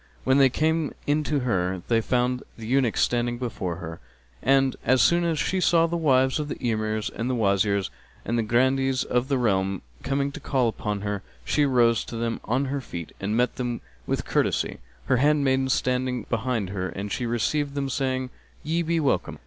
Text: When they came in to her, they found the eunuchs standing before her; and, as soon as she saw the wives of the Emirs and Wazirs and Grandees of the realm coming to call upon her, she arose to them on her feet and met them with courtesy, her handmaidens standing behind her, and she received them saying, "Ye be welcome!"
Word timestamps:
When 0.23 0.39
they 0.39 0.49
came 0.49 0.95
in 1.05 1.23
to 1.25 1.41
her, 1.41 1.83
they 1.87 2.01
found 2.01 2.41
the 2.57 2.65
eunuchs 2.65 3.01
standing 3.01 3.37
before 3.37 3.75
her; 3.75 3.99
and, 4.41 4.75
as 4.83 4.99
soon 4.99 5.23
as 5.23 5.37
she 5.37 5.61
saw 5.61 5.85
the 5.85 5.95
wives 5.95 6.39
of 6.39 6.47
the 6.47 6.55
Emirs 6.59 7.11
and 7.11 7.29
Wazirs 7.37 7.91
and 8.25 8.49
Grandees 8.49 9.03
of 9.03 9.27
the 9.27 9.37
realm 9.37 9.83
coming 10.01 10.31
to 10.31 10.39
call 10.39 10.67
upon 10.67 11.01
her, 11.01 11.21
she 11.45 11.65
arose 11.65 12.03
to 12.05 12.15
them 12.15 12.41
on 12.45 12.65
her 12.65 12.81
feet 12.81 13.11
and 13.19 13.37
met 13.37 13.57
them 13.57 13.79
with 14.07 14.25
courtesy, 14.25 14.79
her 15.05 15.17
handmaidens 15.17 15.73
standing 15.73 16.23
behind 16.31 16.71
her, 16.71 16.89
and 16.89 17.11
she 17.11 17.27
received 17.27 17.75
them 17.75 17.87
saying, 17.87 18.31
"Ye 18.63 18.81
be 18.81 18.99
welcome!" 18.99 19.37